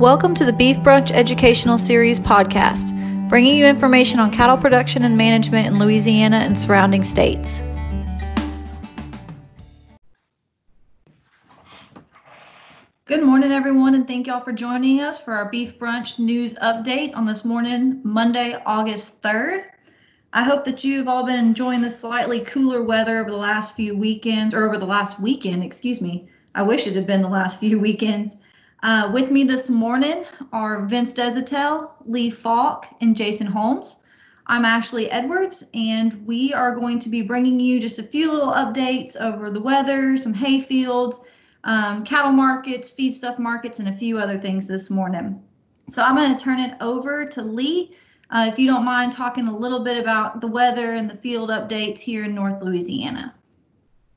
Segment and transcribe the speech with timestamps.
[0.00, 5.14] Welcome to the Beef Brunch Educational Series podcast, bringing you information on cattle production and
[5.14, 7.62] management in Louisiana and surrounding states.
[13.04, 17.14] Good morning, everyone, and thank y'all for joining us for our Beef Brunch news update
[17.14, 19.64] on this morning, Monday, August 3rd.
[20.32, 23.94] I hope that you've all been enjoying the slightly cooler weather over the last few
[23.94, 26.26] weekends, or over the last weekend, excuse me.
[26.54, 28.38] I wish it had been the last few weekends.
[28.82, 33.96] Uh, with me this morning are Vince Deshotel, Lee Faulk, and Jason Holmes.
[34.46, 38.52] I'm Ashley Edwards, and we are going to be bringing you just a few little
[38.52, 41.20] updates over the weather, some hay fields,
[41.64, 45.42] um, cattle markets, feedstuff markets, and a few other things this morning.
[45.88, 47.94] So I'm going to turn it over to Lee.
[48.30, 51.50] Uh, if you don't mind talking a little bit about the weather and the field
[51.50, 53.34] updates here in North Louisiana.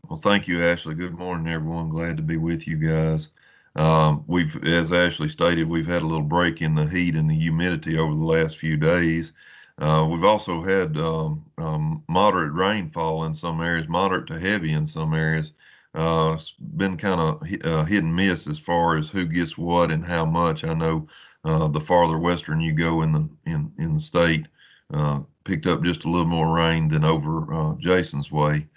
[0.07, 0.95] Well, thank you, Ashley.
[0.95, 1.89] Good morning, everyone.
[1.89, 3.29] Glad to be with you guys.
[3.75, 7.35] Um, we've, as Ashley stated, we've had a little break in the heat and the
[7.35, 9.33] humidity over the last few days.
[9.79, 14.85] Uh, we've also had um, um, moderate rainfall in some areas, moderate to heavy in
[14.85, 15.53] some areas.
[15.95, 19.91] Uh, it's been kind of uh, hit and miss as far as who gets what
[19.91, 20.63] and how much.
[20.63, 21.07] I know
[21.43, 24.47] uh, the farther western you go in the in in the state,
[24.93, 28.67] uh, picked up just a little more rain than over uh, Jason's way,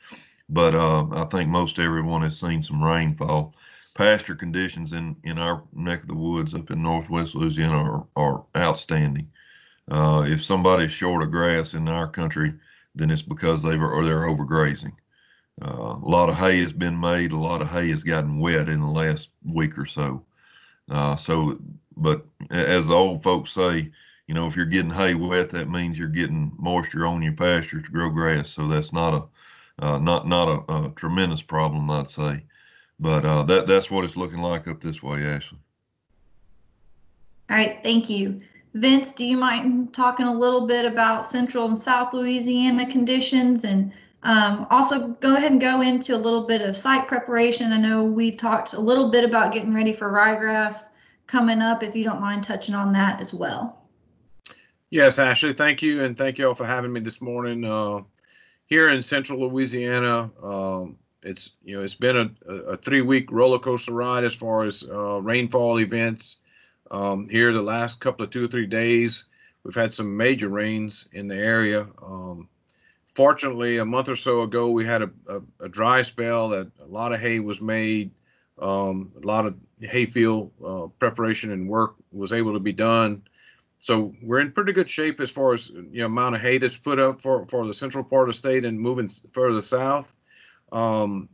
[0.48, 3.54] but I think most everyone has seen some rainfall
[3.96, 8.44] pasture conditions in in our neck of the woods up in northwest Louisiana are, are
[8.56, 9.30] outstanding.
[9.90, 12.54] Uh, if somebody's short of grass in our country,
[12.94, 14.92] then it's because they were or they're overgrazing.
[15.62, 17.32] Uh, a lot of hay has been made.
[17.32, 20.22] A lot of hay has gotten wet in the last week or so.
[20.90, 21.58] Uh, so,
[21.96, 23.90] but as the old folks say,
[24.26, 27.80] you know, if you're getting hay wet, that means you're getting moisture on your pasture
[27.80, 28.50] to grow grass.
[28.50, 29.24] So that's not a
[29.78, 32.44] uh, not not a, a, tremendous problem, I'd say.
[32.98, 35.58] But uh, that that's what it's looking like up this way, Ashley.
[37.50, 38.40] All right, thank you.
[38.74, 43.92] Vince, do you mind talking a little bit about Central and South Louisiana conditions and
[44.22, 47.72] um, also go ahead and go into a little bit of site preparation.
[47.72, 50.88] I know we've talked a little bit about getting ready for ryegrass
[51.26, 53.84] coming up, if you don't mind touching on that as well.
[54.90, 56.04] Yes, Ashley, thank you.
[56.04, 57.64] And thank you all for having me this morning.
[57.64, 58.00] Uh,
[58.66, 62.16] here in Central Louisiana, um, it's you know it's been
[62.46, 66.36] a, a three week roller coaster ride as far as uh, rainfall events.
[66.90, 69.24] Um, here the last couple of two or three days,
[69.64, 71.86] we've had some major rains in the area.
[72.00, 72.48] Um,
[73.12, 76.86] fortunately, a month or so ago, we had a, a, a, dry spell that a
[76.86, 78.12] lot of hay was made.
[78.62, 83.22] Um, a lot of hayfield uh, preparation and work was able to be done.
[83.80, 86.76] So we're in pretty good shape as far as you know amount of hay that's
[86.76, 90.15] put up for, for the central part of the state and moving further south.
[90.72, 91.28] Um,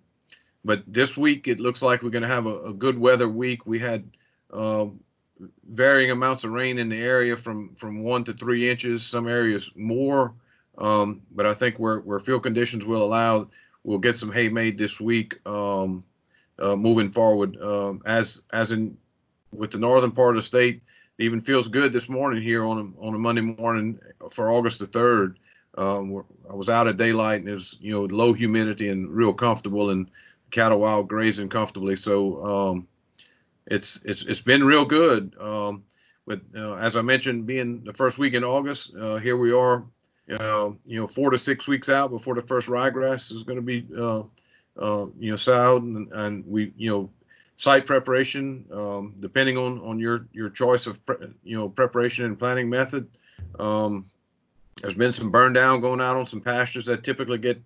[0.65, 3.67] but this week it looks like we're going to have a, a, good weather week.
[3.67, 4.09] We had
[4.53, 4.87] uh,
[5.69, 9.05] varying amounts of rain in the area from from one to three inches.
[9.05, 10.35] Some areas more,
[10.79, 13.49] um, but I think where where field conditions will allow,
[13.83, 15.35] we'll get some hay made this week.
[15.47, 16.05] Um,
[16.59, 18.97] uh, moving forward, um, as as in
[19.53, 20.83] with the northern part of the state,
[21.19, 23.99] it even feels good this morning here on a, on a Monday morning
[24.31, 25.39] for August the third.
[25.77, 29.33] Um, I was out at daylight and it was, you know, low humidity and real
[29.33, 30.11] comfortable and
[30.51, 31.97] cattle wild grazing comfortably.
[31.97, 32.89] So um,
[33.67, 35.35] it's it's it's been real good.
[35.41, 35.85] Um,
[36.27, 39.85] but uh, as I mentioned, being the first week in August, uh, here we are,
[40.31, 43.63] uh, you know, four to six weeks out before the first ryegrass is going to
[43.63, 44.21] be, uh,
[44.81, 47.11] uh, you know, sowed, and, and, we, you know,
[47.57, 52.39] site preparation, um, depending on on your your choice of, pre- you know, preparation and
[52.39, 53.09] planting method.
[53.59, 54.07] Um,
[54.83, 57.63] there's been some burn down going out on some pastures that typically get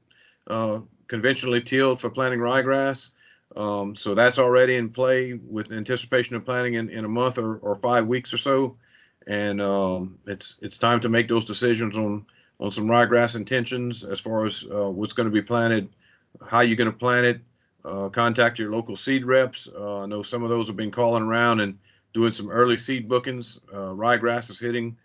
[0.49, 3.10] uh, conventionally tilled for planting ryegrass.
[3.56, 7.56] Um, so that's already in play with anticipation of planting in, in a month or,
[7.56, 8.77] or five weeks or so.
[9.27, 12.27] And um, it's it's time to make those decisions on
[12.60, 15.89] on some ryegrass intentions as far as uh, what's going to be planted,
[16.47, 17.41] how you're going to plant it.
[17.84, 19.69] Uh, contact your local seed reps.
[19.74, 21.78] Uh, I know some of those have been calling around and
[22.12, 23.60] doing some early seed bookings.
[23.72, 24.97] Uh, ryegrass is hitting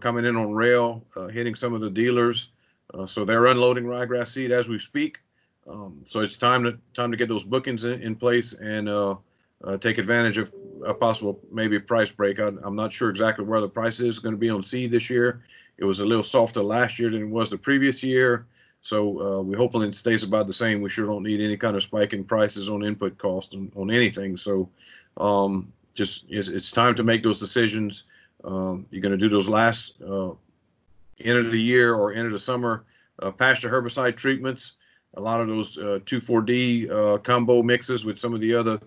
[0.00, 2.48] coming in on rail, uh, hitting some of the dealers.
[2.94, 5.18] Uh, so they're unloading ryegrass seed as we speak.
[5.68, 9.16] Um, so it's time to time to get those bookings in, in place and uh,
[9.64, 10.52] uh, take advantage of
[10.84, 12.38] a possible maybe price break.
[12.38, 15.10] I, am not sure exactly where the price is going to be on seed this
[15.10, 15.42] year.
[15.78, 18.46] It was a little softer last year than it was the previous year.
[18.80, 20.80] So uh, we hopefully it stays about the same.
[20.80, 23.90] We sure don't need any kind of spike in prices on input cost on, on
[23.90, 24.36] anything.
[24.36, 24.68] So
[25.16, 28.04] um, just it's, it's time to make those decisions
[28.44, 30.30] um, you're going to do those last uh,
[31.20, 32.84] end of the year or end of the summer
[33.22, 34.74] uh, pasture herbicide treatments.
[35.14, 38.80] A lot of those uh, 2,4-D uh, combo mixes with some of the other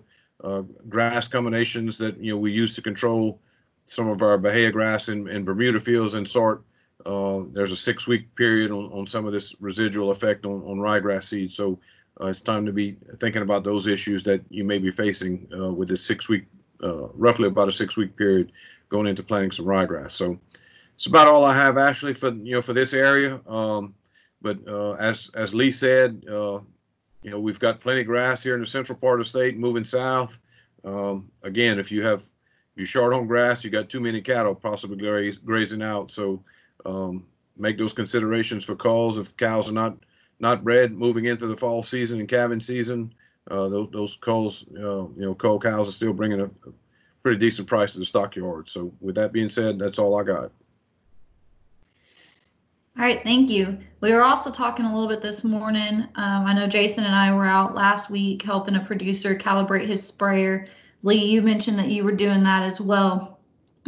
[0.44, 3.40] uh, grass combinations that you know we use to control
[3.86, 6.62] some of our Bahia grass and, Bermuda fields and sort.
[7.04, 10.78] Uh, there's a six week period on, on some of this residual effect on, on
[10.78, 11.54] ryegrass seeds.
[11.56, 11.78] So
[12.20, 15.72] uh, it's time to be thinking about those issues that you may be facing uh,
[15.72, 16.46] with this six week,
[16.82, 18.52] uh, roughly about a six week period
[18.90, 20.10] going into planting some ryegrass.
[20.12, 20.38] So
[20.94, 23.40] it's about all I have, Ashley, for you know for this area.
[23.46, 23.94] Um,
[24.42, 26.60] but uh, as as Lee said, uh,
[27.22, 29.56] you know we've got plenty of grass here in the central part of the state,
[29.56, 30.38] moving south.
[30.84, 34.54] Um, again, if you have if you're short on grass, you got too many cattle
[34.54, 36.10] possibly grazing out.
[36.10, 36.44] So
[36.84, 37.24] um,
[37.56, 39.96] make those considerations for calls if cows are not
[40.38, 43.12] not bred moving into the fall season and calving season.
[43.50, 46.50] Uh, those, those culls, uh, you know, cull cows are still bringing a
[47.22, 48.68] pretty decent price to the stockyard.
[48.68, 50.50] So with that being said, that's all I got.
[52.98, 53.78] All right, thank you.
[54.00, 56.06] We were also talking a little bit this morning.
[56.16, 60.06] Um, I know Jason and I were out last week helping a producer calibrate his
[60.06, 60.68] sprayer.
[61.02, 63.38] Lee, you mentioned that you were doing that as well.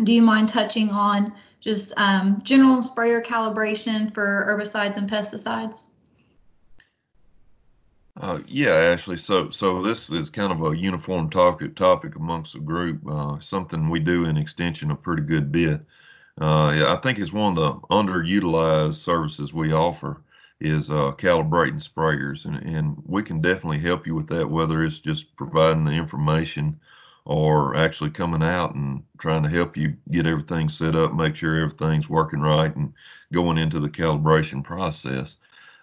[0.03, 5.89] Do you mind touching on just um, general sprayer calibration for herbicides and pesticides?
[8.23, 9.17] Uh, yeah, Ashley.
[9.19, 13.01] So, so this is kind of a uniform topic topic amongst the group.
[13.07, 15.83] Uh, something we do in extension a pretty good bit.
[16.41, 20.23] Uh, yeah, I think it's one of the underutilized services we offer
[20.61, 24.49] is uh, calibrating sprayers, and, and we can definitely help you with that.
[24.51, 26.79] Whether it's just providing the information
[27.25, 31.57] or actually coming out and trying to help you get everything set up, make sure
[31.57, 32.93] everything's working right, and
[33.33, 35.37] going into the calibration process.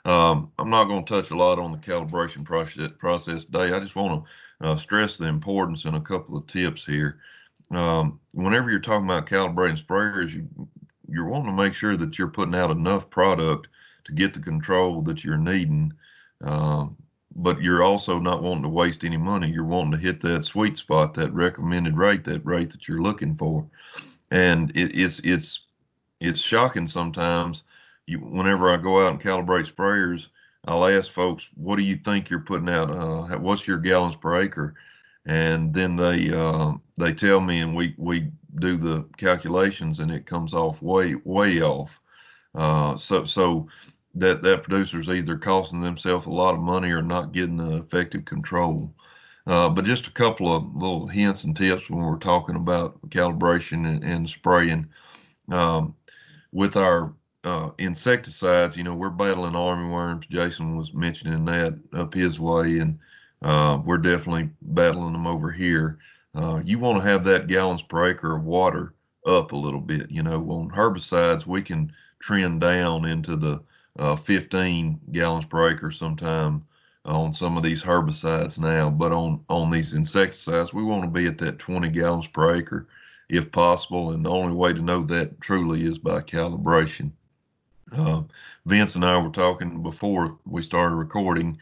[0.05, 3.73] Um, I'm not going to touch a lot on the calibration process, process today.
[3.73, 4.23] I just want
[4.61, 7.19] to uh, stress the importance and a couple of tips here.
[7.71, 10.47] Um, whenever you're talking about calibrating sprayers, you,
[11.07, 13.67] you're wanting to make sure that you're putting out enough product
[14.05, 15.93] to get the control that you're needing.
[16.43, 16.87] Uh,
[17.35, 19.49] but you're also not wanting to waste any money.
[19.49, 23.35] You're wanting to hit that sweet spot, that recommended rate, that rate that you're looking
[23.35, 23.65] for.
[24.31, 25.61] And it, it's it's
[26.19, 27.63] it's shocking sometimes
[28.09, 30.27] you, whenever I go out and calibrate sprayers,
[30.65, 32.91] I'll ask folks, what do you think you're putting out?
[32.91, 34.75] Uh, what's your gallons per acre?
[35.25, 40.25] And then they uh, they tell me, and we we do the calculations, and it
[40.25, 41.91] comes off way way off.
[42.55, 43.67] Uh, so so
[44.15, 48.25] that that producer's either costing themselves a lot of money or not getting the effective
[48.25, 48.93] control.
[49.47, 53.87] Uh, but just a couple of little hints and tips when we're talking about calibration
[53.87, 54.87] and, and spraying.
[55.49, 55.95] Um,
[56.51, 57.13] with our
[57.43, 60.29] uh, insecticides, you know, we're battling armyworms.
[60.29, 62.99] Jason was mentioning that up his way, and
[63.41, 65.99] uh, we're definitely battling them over here.
[66.35, 68.93] Uh, you want to have that gallons per acre of water
[69.25, 70.11] up a little bit.
[70.11, 73.61] You know, on herbicides, we can trend down into the
[73.97, 76.65] uh, 15 gallons per acre sometime
[77.05, 81.25] on some of these herbicides now, but on on these insecticides, we want to be
[81.27, 82.87] at that 20 gallons per acre
[83.29, 84.11] if possible.
[84.11, 87.11] And the only way to know that truly is by calibration.
[87.95, 88.21] Uh,
[88.65, 91.57] Vince and I were talking before we started recording,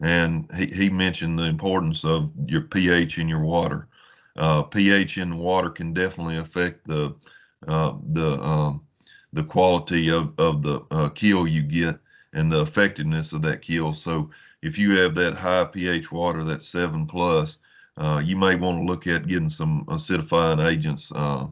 [0.00, 3.88] and he, he mentioned the importance of your pH in your water.
[4.36, 7.14] Uh, pH in water can definitely affect the
[7.68, 8.82] uh, the um,
[9.32, 11.98] the quality of, of the uh, kill you get
[12.32, 13.92] and the effectiveness of that kill.
[13.92, 14.30] So
[14.62, 17.58] if you have that high pH water, that seven plus,
[17.96, 21.12] uh, you may want to look at getting some acidifying agents.
[21.14, 21.46] Uh,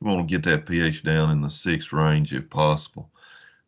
[0.00, 3.10] you want to get that pH down in the six range if possible.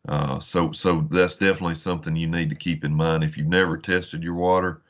[0.07, 3.23] Uh, so, so that's definitely something you need to keep in mind.
[3.23, 4.81] If you've never tested your water,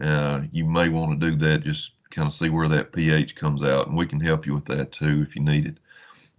[0.00, 1.62] uh, you may want to do that.
[1.62, 4.64] Just kind of see where that pH comes out, and we can help you with
[4.66, 5.76] that too if you need it.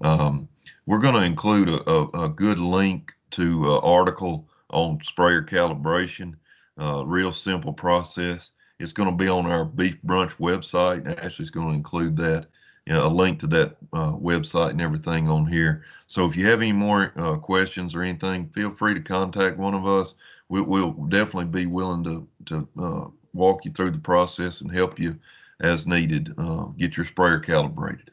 [0.02, 0.48] Um,
[0.86, 6.36] we're going to include a, a, a, good link to an article on sprayer calibration.
[6.80, 8.52] Uh, real simple process.
[8.80, 11.24] It's going to be on our Beef Brunch website.
[11.24, 12.48] Ashley's going to include that
[12.86, 15.86] you know, a link to that uh, website and everything on here.
[16.08, 19.74] So if you have any more uh, questions or anything, feel free to contact one
[19.74, 20.16] of us.
[20.50, 25.00] We, will definitely be willing to to uh, walk you through the process and help
[25.00, 25.18] you
[25.62, 26.34] as needed.
[26.38, 28.12] Uh, get your sprayer calibrated.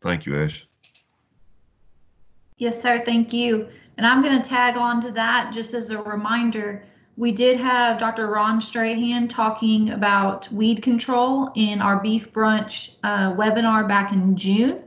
[0.00, 0.66] Thank you, Ash.
[2.58, 3.02] Yes, sir.
[3.04, 3.68] Thank you.
[3.96, 6.84] And I'm going to tag on to that just as a reminder
[7.16, 8.28] we did have Dr.
[8.28, 14.82] Ron Strahan talking about weed control in our beef brunch uh, webinar back in June.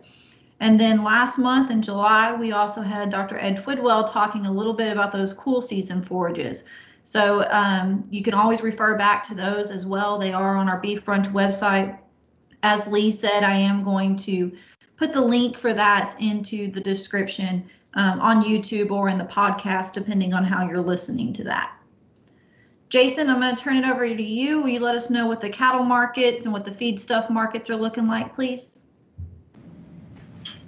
[0.60, 3.38] And then last month in July, we also had Dr.
[3.38, 6.64] Ed Twidwell talking a little bit about those cool season forages.
[7.04, 10.18] So um, you can always refer back to those as well.
[10.18, 11.96] They are on our beef brunch website.
[12.64, 14.52] As Lee said, I am going to
[14.98, 19.94] put the link for that into the description um, on YouTube or in the podcast,
[19.94, 21.75] depending on how you're listening to that.
[22.96, 24.62] Jason, I'm going to turn it over to you.
[24.62, 27.76] Will you let us know what the cattle markets and what the feedstuff markets are
[27.76, 28.84] looking like, please?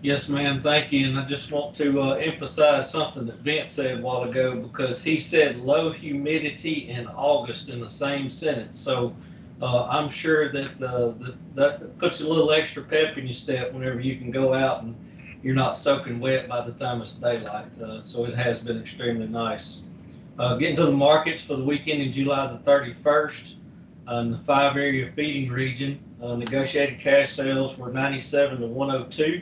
[0.01, 1.07] Yes, ma'am, thank you.
[1.07, 5.01] And I just want to uh, emphasize something that Vince said a while ago because
[5.01, 8.77] he said low humidity in August in the same sentence.
[8.77, 9.15] So
[9.61, 13.71] uh, I'm sure that, uh, that that puts a little extra pep in your step
[13.71, 14.93] whenever you can go out and
[15.43, 17.71] you're not soaking wet by the time it's daylight.
[17.81, 19.83] Uh, so it has been extremely nice.
[20.39, 23.55] Uh, getting to the markets for the weekend in July the 31st
[24.07, 29.41] uh, in the five area feeding region, uh, negotiated cash sales were 97 to 102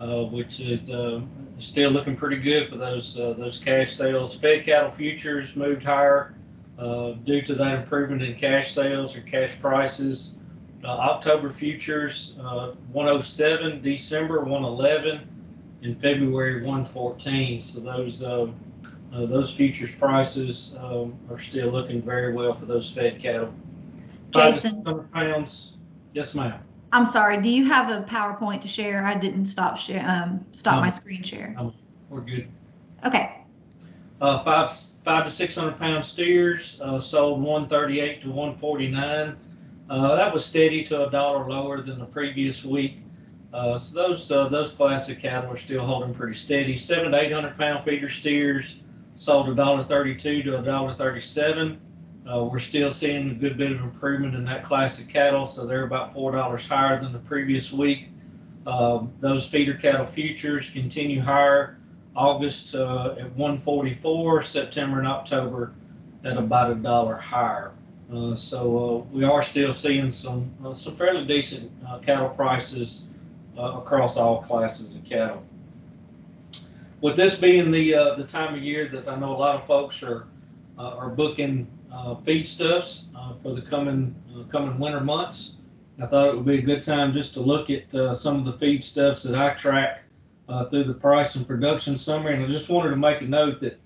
[0.00, 1.20] uh, which is uh,
[1.58, 4.34] still looking pretty good for those uh, those cash sales.
[4.34, 6.34] Fed cattle futures moved higher
[7.24, 10.34] due to that improvement in cash sales or cash prices.
[10.84, 15.28] October futures uh, 107, December 111,
[15.82, 17.60] and February 114.
[17.60, 18.22] So those
[19.12, 23.52] those futures prices um, are still looking very well for those fed cattle.
[24.30, 24.82] Jason.
[25.12, 25.74] pounds.
[26.12, 26.60] Yes, ma'am.
[26.92, 29.04] I'm sorry, do you have a PowerPoint to share?
[29.04, 31.54] I didn't stop share, um, stop my screen share.
[32.08, 32.48] We're good.
[33.04, 33.44] Okay,
[34.20, 39.36] Uh, five, five to six hundred pound steers, uh, sold one thirty-eight to one forty-nine.
[39.88, 42.98] Uh, that was steady to a dollar lower than the previous week.
[43.52, 46.76] Uh, so those, uh, those classic cattle are still holding pretty steady.
[46.76, 48.76] Seven to eight hundred pound feeder steers
[49.18, 51.80] sold a dollar thirty-two to a dollar thirty-seven.
[52.30, 55.66] Uh, we're still seeing a good bit of improvement in that class of cattle, so
[55.66, 58.08] they're about four dollars higher than the previous week.
[58.66, 61.78] Um, those feeder cattle futures continue higher.
[62.14, 65.72] August uh, at 144, September and October
[66.24, 67.72] at about a dollar higher.
[68.12, 71.70] Uh, so uh, we are still seeing some uh, some fairly decent
[72.02, 73.04] cattle prices
[73.56, 75.42] across all classes of cattle.
[77.00, 79.66] With this being the uh, the time of year that I know a lot of
[79.66, 80.26] folks are
[80.78, 85.54] uh, are booking uh, feedstuffs uh, for the coming uh, coming winter months,
[86.02, 88.44] I thought it would be a good time just to look at uh, some of
[88.44, 90.02] the feedstuffs that I track
[90.70, 92.34] through the price and production summary.
[92.34, 93.78] And I just wanted to make a note that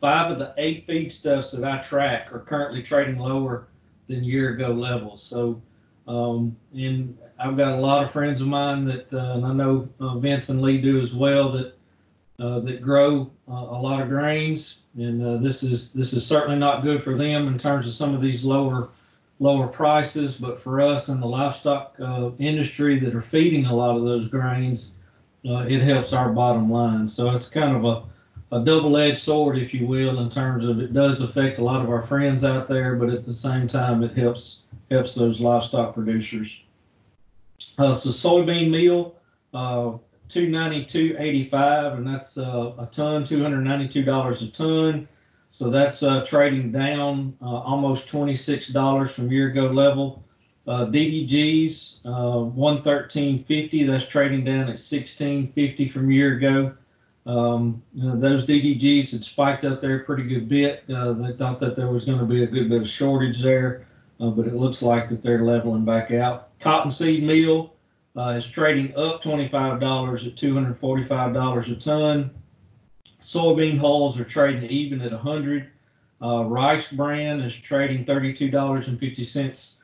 [0.00, 3.66] five of the eight feedstuffs that I track are currently trading lower
[4.06, 5.22] than year ago levels.
[5.22, 5.60] So,
[6.06, 10.50] um, and I've got a lot of friends of mine that, and I know Vince
[10.50, 11.79] and Lee do as well, that
[12.40, 16.82] that grow uh, a lot of grains, and uh, this is this is certainly not
[16.82, 18.88] good for them in terms of some of these lower
[19.40, 20.36] lower prices.
[20.36, 24.28] But for us in the livestock uh, industry that are feeding a lot of those
[24.28, 24.92] grains,
[25.44, 27.08] uh, it helps our bottom line.
[27.08, 30.92] So it's kind of a, a double-edged sword, if you will, in terms of it
[30.92, 34.16] does affect a lot of our friends out there, but at the same time, it
[34.16, 36.60] helps helps those livestock producers.
[37.78, 39.14] Uh, so soybean meal,
[39.54, 39.92] uh,
[40.30, 44.42] two ninety two eighty five, and that's uh, a ton, two hundred ninety two dollars
[44.42, 45.08] a ton.
[45.50, 50.24] So that's uh, trading down uh, almost twenty six dollars from year ago level.
[50.66, 53.86] Uh, DDGs, uh, 113.50.
[53.86, 56.74] That's trading down at 16.50 from year ago.
[57.26, 60.84] Um, uh, those DDGs had spiked up there pretty good bit.
[60.88, 63.86] Uh, they thought that there was going to be a good bit of shortage there,
[64.20, 66.50] uh, but it looks like that they're leveling back out.
[66.60, 67.74] Cottonseed meal
[68.20, 72.30] uh, is trading up $25 at $245 a ton.
[73.20, 75.70] Soybean hulls are trading even at 100.
[76.22, 79.74] Uh, rice bran is trading $32.50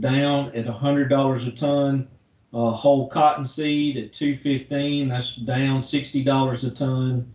[0.00, 2.08] down at $100 a ton.
[2.52, 7.32] Uh, whole cotton seed at 215, that's down $60 a ton.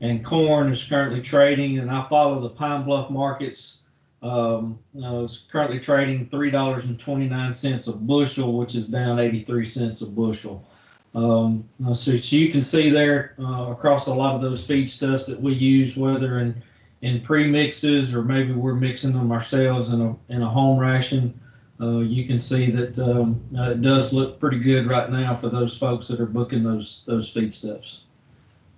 [0.00, 3.80] And corn is currently trading, and I follow the Pine Bluff markets.
[4.22, 10.66] Um, it's currently trading $3.29 a bushel, which is down 83 cents a bushel.
[11.14, 15.54] Um, so you can see there uh, across a lot of those feedstuffs that we
[15.54, 16.62] use, whether in
[17.02, 21.38] in pre-mixes or maybe we're mixing them ourselves in a in a home ration.
[21.80, 25.48] Uh, you can see that um, uh, it does look pretty good right now for
[25.48, 28.02] those folks that are booking those those feedstuffs.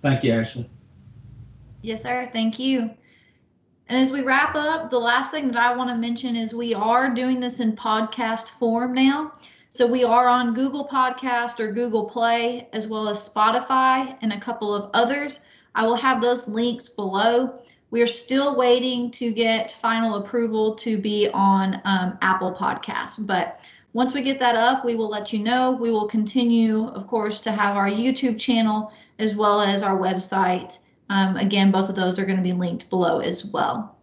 [0.01, 0.69] Thank you, Ashley.
[1.81, 2.29] yes, sir.
[2.31, 2.91] Thank you.
[3.91, 6.73] And as we wrap up, the last thing that I want to mention is we
[6.73, 9.33] are doing this in podcast form now.
[9.69, 14.39] So we are on Google Podcast or Google Play, as well as Spotify and a
[14.39, 15.41] couple of others.
[15.75, 17.59] I will have those links below.
[17.89, 23.27] We are still waiting to get final approval to be on um, Apple Podcasts.
[23.27, 25.71] But once we get that up, we will let you know.
[25.71, 30.77] We will continue, of course, to have our YouTube channel as well as our website.
[31.11, 33.97] Um, again, both of those are going to be linked below as well.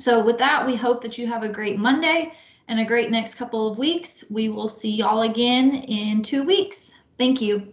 [0.00, 2.32] So, with that, we hope that you have a great Monday
[2.66, 4.24] and a great next couple of weeks.
[4.28, 6.92] We will see y'all again in two weeks.
[7.16, 7.72] Thank you.